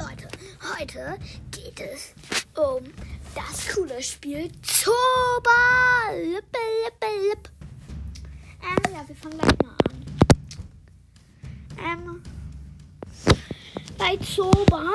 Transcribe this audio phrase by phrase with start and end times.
[0.00, 0.28] Leute,
[0.78, 1.18] heute
[1.50, 2.14] geht es
[2.56, 2.82] um
[3.34, 6.10] das coole Spiel Zoba.
[6.14, 7.50] Lippe, lippe, lipp.
[8.62, 10.04] Ähm, ja, wir fangen gleich mal an.
[11.78, 12.22] Ähm,
[13.98, 14.86] bei Zoba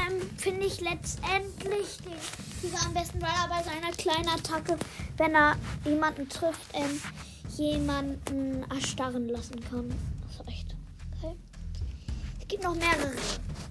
[0.00, 2.14] ähm, finde ich letztendlich den
[2.62, 4.78] Sieger am besten, weil er bei seiner kleinen Attacke,
[5.18, 7.02] wenn er jemanden trifft, ähm,
[7.58, 9.92] jemanden erstarren lassen kann.
[10.22, 10.74] Das ist echt
[11.20, 11.36] geil.
[12.40, 13.12] Es gibt noch mehrere.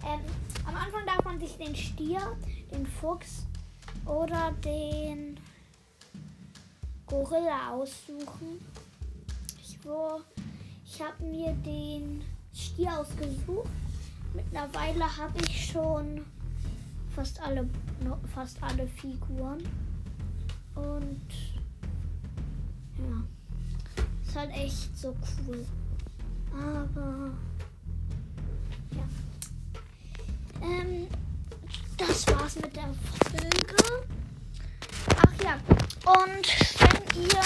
[0.06, 0.22] Ähm,
[0.68, 2.38] am Anfang darf man sich den Stier,
[2.72, 3.46] den Fuchs
[4.06, 5.38] oder den
[7.06, 8.62] Gorilla aussuchen.
[9.62, 9.78] Ich,
[10.86, 12.22] ich habe mir den
[12.54, 13.70] Stier ausgesucht.
[14.34, 16.26] Mittlerweile habe ich schon
[17.14, 17.70] fast alle,
[18.34, 19.62] fast alle Figuren.
[20.76, 21.28] Und
[22.98, 25.14] ja, ist halt echt so
[25.48, 25.66] cool.
[26.54, 27.32] Aber
[28.92, 29.04] ja.
[30.62, 30.95] Ähm,
[32.56, 32.94] mit der
[33.32, 34.08] Folge.
[35.18, 35.54] Ach ja,
[36.06, 36.48] und
[36.80, 37.42] wenn ihr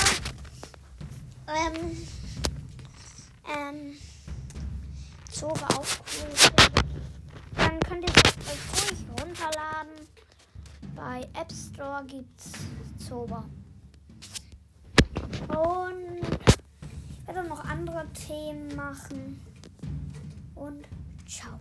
[1.47, 2.07] ähm,
[3.47, 3.97] ähm,
[5.31, 6.69] Zora auch cool
[7.55, 10.07] dann könnt ihr es euch ruhig runterladen.
[10.95, 12.51] Bei App Store gibt's
[13.07, 13.43] Zora.
[15.47, 16.21] Und
[17.21, 19.41] ich werde noch andere Themen machen.
[20.55, 20.85] Und
[21.27, 21.59] ciao.